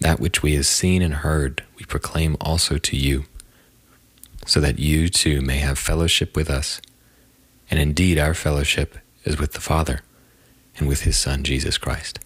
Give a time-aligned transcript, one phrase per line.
[0.00, 3.24] That which we have seen and heard, we proclaim also to you,
[4.46, 6.80] so that you too may have fellowship with us.
[7.70, 10.00] And indeed, our fellowship is with the Father
[10.76, 12.20] and with his Son, Jesus Christ.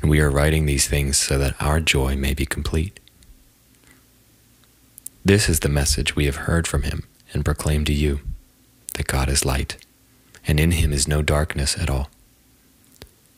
[0.00, 3.00] And we are writing these things so that our joy may be complete.
[5.24, 7.02] This is the message we have heard from him
[7.32, 8.20] and proclaim to you
[8.94, 9.76] that God is light,
[10.46, 12.08] and in him is no darkness at all.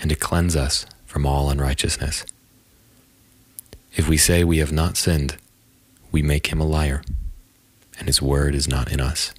[0.00, 2.24] and to cleanse us from all unrighteousness.
[3.94, 5.36] If we say we have not sinned,
[6.12, 7.02] we make him a liar,
[7.98, 9.32] and his word is not in us.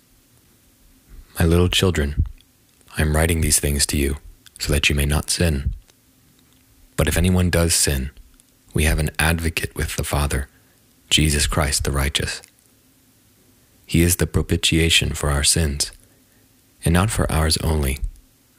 [1.39, 2.25] My little children,
[2.97, 4.17] I am writing these things to you
[4.59, 5.73] so that you may not sin.
[6.97, 8.11] But if anyone does sin,
[8.73, 10.49] we have an advocate with the Father,
[11.09, 12.41] Jesus Christ the righteous.
[13.85, 15.91] He is the propitiation for our sins,
[16.83, 17.99] and not for ours only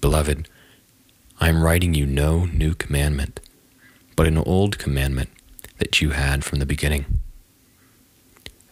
[0.00, 0.48] Beloved,
[1.40, 3.40] I am writing you no new commandment,
[4.16, 5.28] but an old commandment
[5.78, 7.04] that you had from the beginning.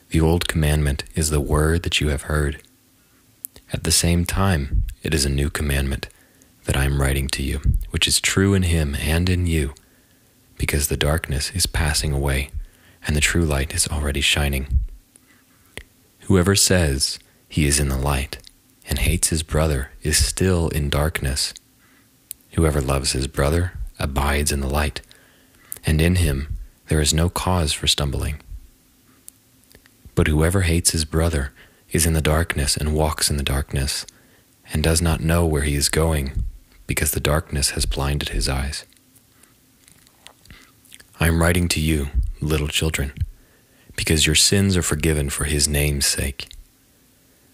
[0.08, 2.62] The old commandment is the word that you have heard.
[3.74, 6.08] At the same time, it is a new commandment
[6.64, 9.74] that I am writing to you, which is true in him and in you,
[10.56, 12.50] because the darkness is passing away
[13.06, 14.80] and the true light is already shining.
[16.20, 17.18] Whoever says
[17.48, 18.38] he is in the light
[18.88, 21.52] and hates his brother is still in darkness.
[22.52, 25.02] Whoever loves his brother abides in the light,
[25.84, 26.56] and in him
[26.88, 28.40] there is no cause for stumbling.
[30.14, 31.52] But whoever hates his brother
[31.92, 34.06] is in the darkness and walks in the darkness,
[34.72, 36.44] and does not know where he is going,
[36.86, 38.84] because the darkness has blinded his eyes.
[41.20, 42.08] I am writing to you,
[42.40, 43.12] little children,
[43.96, 46.48] because your sins are forgiven for his name's sake.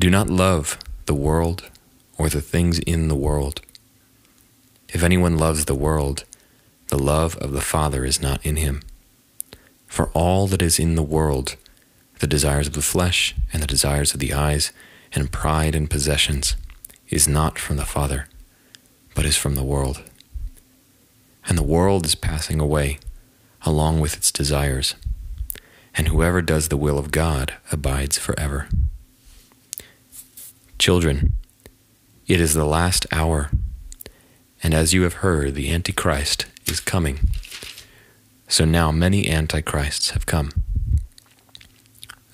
[0.00, 1.68] Do not love the world
[2.16, 3.62] or the things in the world.
[4.88, 6.24] If anyone loves the world,
[6.86, 8.82] the love of the Father is not in him.
[9.88, 11.56] For all that is in the world,
[12.20, 14.72] the desires of the flesh and the desires of the eyes
[15.14, 16.54] and pride and possessions,
[17.08, 18.28] is not from the Father,
[19.16, 20.04] but is from the world.
[21.48, 23.00] And the world is passing away
[23.62, 24.94] along with its desires,
[25.96, 28.68] and whoever does the will of God abides forever.
[30.78, 31.32] Children,
[32.28, 33.50] it is the last hour,
[34.62, 37.18] and as you have heard, the Antichrist is coming.
[38.46, 40.52] So now many Antichrists have come.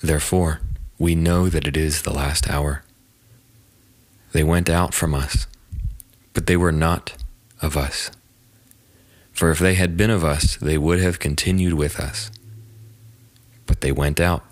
[0.02, 0.60] Therefore,
[0.98, 2.84] we know that it is the last hour.
[4.32, 5.46] They went out from us,
[6.34, 7.14] but they were not
[7.62, 8.10] of us.
[9.32, 12.30] For if they had been of us, they would have continued with us.
[13.64, 14.44] But they went out,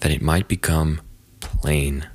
[0.00, 1.02] that it might become
[1.40, 2.06] plain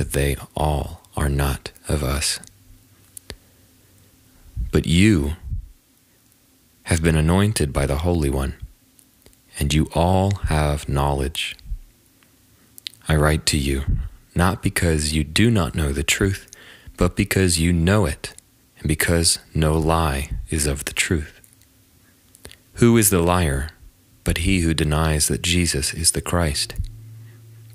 [0.00, 2.40] that they all are not of us.
[4.72, 5.32] But you
[6.84, 8.54] have been anointed by the Holy One,
[9.58, 11.54] and you all have knowledge.
[13.08, 13.84] I write to you,
[14.34, 16.50] not because you do not know the truth,
[16.96, 18.32] but because you know it,
[18.78, 21.42] and because no lie is of the truth.
[22.76, 23.68] Who is the liar
[24.24, 26.74] but he who denies that Jesus is the Christ?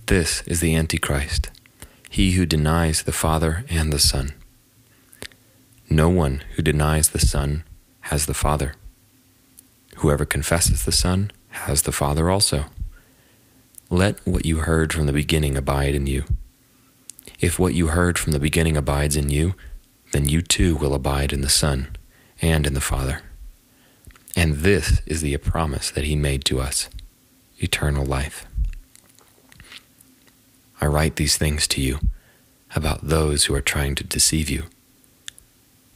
[0.07, 1.51] This is the Antichrist,
[2.09, 4.33] he who denies the Father and the Son.
[5.89, 7.63] No one who denies the Son
[8.01, 8.75] has the Father.
[9.97, 12.65] Whoever confesses the Son has the Father also.
[13.89, 16.25] Let what you heard from the beginning abide in you.
[17.39, 19.55] If what you heard from the beginning abides in you,
[20.11, 21.95] then you too will abide in the Son
[22.41, 23.21] and in the Father.
[24.35, 26.89] And this is the promise that He made to us
[27.59, 28.45] eternal life.
[30.81, 32.00] I write these things to you
[32.75, 34.63] about those who are trying to deceive you.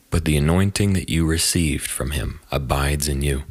[0.10, 3.44] But the anointing that you received from him abides in you,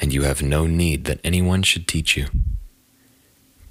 [0.00, 2.28] and you have no need that anyone should teach you.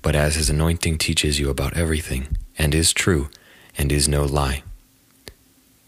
[0.01, 3.29] But as his anointing teaches you about everything, and is true,
[3.77, 4.63] and is no lie,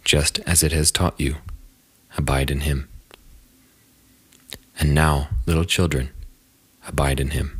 [0.03, 1.35] just as it has taught you,
[2.17, 2.87] abide in him.
[4.79, 6.09] And now, little children,
[6.87, 7.59] abide in him,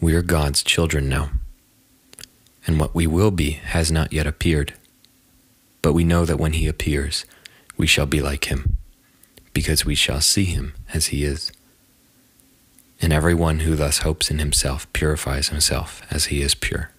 [0.00, 1.30] we are God's children now,
[2.66, 4.74] and what we will be has not yet appeared.
[5.82, 7.24] But we know that when he appears,
[7.76, 8.76] we shall be like him,
[9.52, 11.52] because we shall see him as he is.
[13.02, 16.90] And everyone who thus hopes in himself purifies himself as he is pure.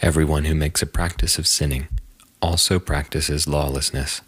[0.00, 1.88] Everyone who makes a practice of sinning
[2.42, 4.20] also practices lawlessness.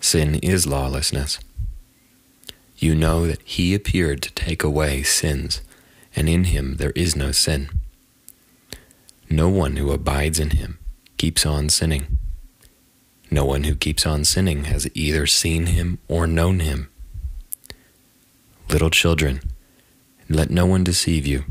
[0.00, 1.38] Sin is lawlessness.
[2.78, 5.60] You know that he appeared to take away sins,
[6.14, 7.70] and in him there is no sin.
[9.28, 10.78] No one who abides in him
[11.16, 12.18] keeps on sinning.
[13.30, 16.88] No one who keeps on sinning has either seen him or known him.
[18.68, 19.40] Little children,
[20.28, 21.44] let no one deceive you.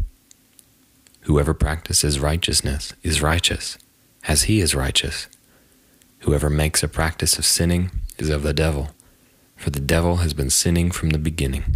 [1.21, 3.77] Whoever practices righteousness is righteous,
[4.27, 5.27] as he is righteous.
[6.19, 8.89] Whoever makes a practice of sinning is of the devil,
[9.55, 11.75] for the devil has been sinning from the beginning.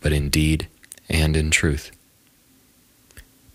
[0.00, 0.68] but in deed
[1.08, 1.90] and in truth.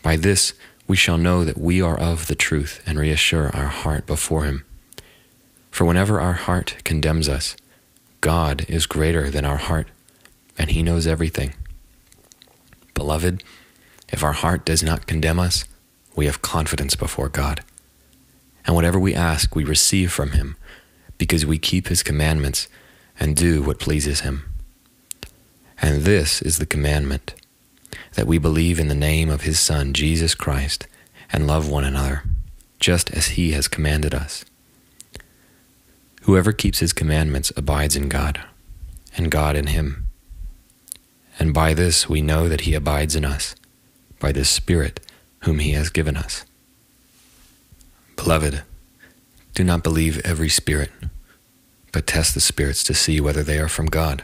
[0.01, 0.53] By this
[0.87, 4.65] we shall know that we are of the truth and reassure our heart before Him.
[5.71, 7.55] For whenever our heart condemns us,
[8.21, 9.87] God is greater than our heart,
[10.57, 11.53] and He knows everything.
[12.93, 13.43] Beloved,
[14.11, 15.65] if our heart does not condemn us,
[16.15, 17.63] we have confidence before God.
[18.65, 20.55] And whatever we ask, we receive from Him,
[21.17, 22.67] because we keep His commandments
[23.19, 24.52] and do what pleases Him.
[25.83, 27.33] And this is the commandment
[28.13, 30.87] that we believe in the name of his Son, Jesus Christ,
[31.29, 32.23] and love one another,
[32.79, 34.45] just as he has commanded us.
[36.21, 38.39] Whoever keeps his commandments abides in God,
[39.17, 40.07] and God in him.
[41.37, 43.53] And by this we know that he abides in us,
[44.21, 45.01] by this Spirit
[45.39, 46.45] whom he has given us.
[48.15, 48.63] Beloved,
[49.53, 50.91] do not believe every spirit,
[51.91, 54.23] but test the spirits to see whether they are from God,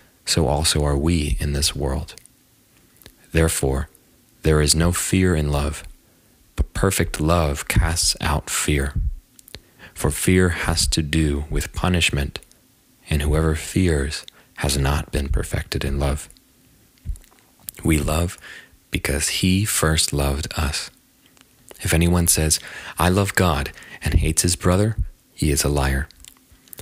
[0.25, 2.15] so also are we in this world.
[3.31, 3.89] Therefore,
[4.43, 5.83] there is no fear in love
[6.55, 8.93] but perfect love casts out fear.
[9.95, 12.39] For fear has to do with punishment,
[13.09, 14.25] and whoever fears
[14.57, 16.29] has not been perfected in love.
[17.83, 18.37] We love
[18.91, 20.91] because he first loved us.
[21.81, 22.59] If anyone says,
[22.99, 23.71] I love God,
[24.03, 24.97] and hates his brother,
[25.33, 26.07] he is a liar.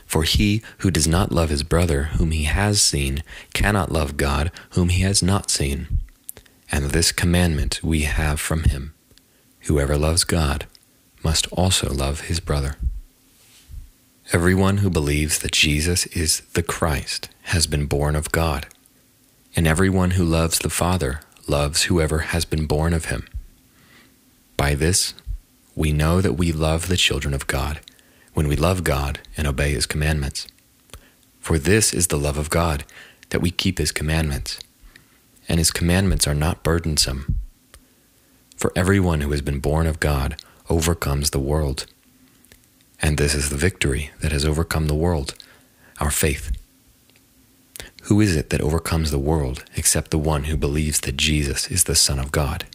[0.09, 3.21] For he who does not love his brother whom he has seen
[3.53, 5.99] cannot love God whom he has not seen.
[6.71, 8.95] And this commandment we have from him
[9.67, 10.65] Whoever loves God
[11.23, 12.75] must also love his brother.
[14.33, 18.65] Everyone who believes that Jesus is the Christ has been born of God,
[19.55, 23.27] and everyone who loves the Father loves whoever has been born of him.
[24.57, 25.13] By this,
[25.75, 27.79] we know that we love the children of God,
[28.33, 30.47] when we love God and obey his commandments.
[31.39, 32.83] For this is the love of God,
[33.29, 34.59] that we keep his commandments.
[35.47, 37.39] And his commandments are not burdensome
[38.59, 40.35] for everyone who has been born of God
[40.69, 41.85] overcomes the world.
[43.01, 45.33] And this is the victory that has overcome the world,
[46.01, 46.51] our faith.
[48.03, 51.85] Who is it that overcomes the world except the one who believes that Jesus is
[51.85, 52.65] the Son of God?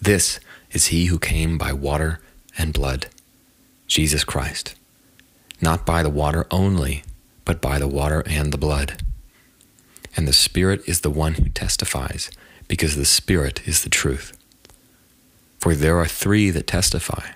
[0.00, 0.38] This
[0.70, 2.20] is he who came by water
[2.56, 3.08] and blood,
[3.88, 4.76] Jesus Christ,
[5.60, 7.02] not by the water only,
[7.44, 9.02] but by the water and the blood.
[10.16, 12.30] And the Spirit is the one who testifies
[12.68, 14.36] because the Spirit is the truth.
[15.58, 17.32] For there are three that testify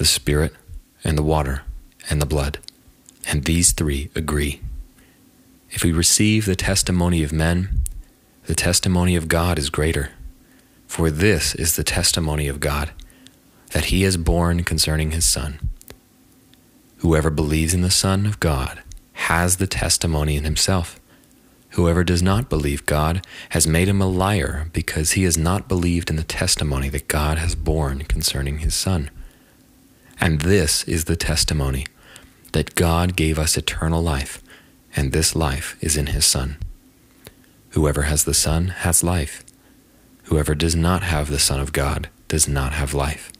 [0.00, 0.54] the Spirit,
[1.04, 1.60] and the water,
[2.08, 2.58] and the blood,
[3.26, 4.62] and these three agree.
[5.70, 7.82] If we receive the testimony of men,
[8.46, 10.12] the testimony of God is greater.
[10.86, 12.92] For this is the testimony of God,
[13.72, 15.60] that he has borne concerning his Son.
[17.00, 21.00] Whoever believes in the Son of God has the testimony in himself.
[21.70, 26.10] Whoever does not believe God has made him a liar because he has not believed
[26.10, 29.08] in the testimony that God has borne concerning his Son.
[30.20, 31.86] And this is the testimony
[32.52, 34.42] that God gave us eternal life,
[34.94, 36.58] and this life is in his Son.
[37.70, 39.42] Whoever has the Son has life.
[40.24, 43.32] Whoever does not have the Son of God does not have life.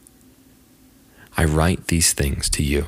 [1.37, 2.87] I write these things to you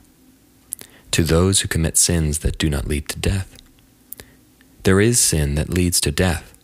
[1.11, 3.57] To those who commit sins that do not lead to death,
[4.83, 6.57] there is sin that leads to death.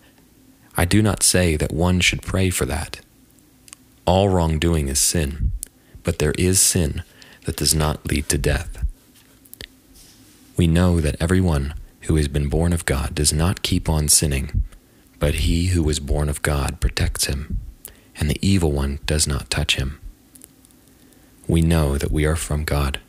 [0.78, 3.02] I do not say that one should pray for that.
[4.06, 5.52] All wrongdoing is sin,
[6.04, 7.04] but there is sin
[7.46, 8.86] that does not lead to death.
[10.56, 14.64] We know that everyone who has been born of God does not keep on sinning,
[15.20, 17.60] but he who is born of God protects him,
[18.16, 20.00] and the evil one does not touch him.
[21.48, 23.00] We know that we are from God,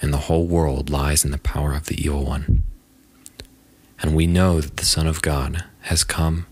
[0.00, 2.62] and the whole world lies in the power of the evil one.
[4.02, 6.46] And we know that the Son of God has come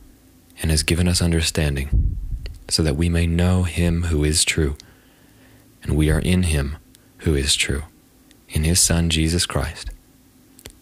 [0.60, 2.16] and has given us understanding,
[2.68, 4.76] so that we may know him who is true,
[5.82, 6.76] and we are in him
[7.18, 7.84] who is true,
[8.48, 9.90] in his Son Jesus Christ.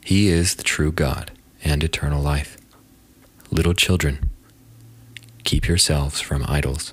[0.03, 1.31] He is the true God
[1.63, 2.57] and eternal life.
[3.51, 4.31] Little children,
[5.45, 6.93] keep yourselves from idols.